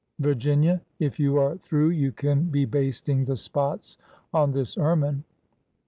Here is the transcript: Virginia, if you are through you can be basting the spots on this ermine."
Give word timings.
Virginia, 0.17 0.81
if 0.97 1.19
you 1.19 1.37
are 1.37 1.55
through 1.57 1.89
you 1.91 2.11
can 2.11 2.45
be 2.45 2.65
basting 2.65 3.23
the 3.23 3.35
spots 3.35 3.99
on 4.33 4.51
this 4.51 4.75
ermine." 4.75 5.23